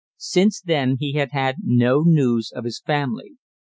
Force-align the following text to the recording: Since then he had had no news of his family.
Since 0.17 0.61
then 0.61 0.97
he 0.99 1.13
had 1.13 1.29
had 1.31 1.57
no 1.61 2.01
news 2.01 2.51
of 2.51 2.63
his 2.63 2.79
family. 2.79 3.37